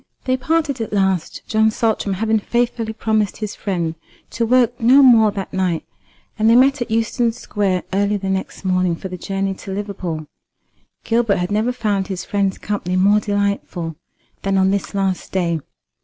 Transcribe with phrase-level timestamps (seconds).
[0.25, 3.93] They parted at last, John Saltram having faithfully promised his friend
[4.31, 5.85] to work no more that night,
[6.39, 10.25] and they met at Euston Square early the next morning for the journey to Liverpool.
[11.03, 13.95] Gilbert had never found his friend's company more delightful
[14.41, 15.59] than on this last day.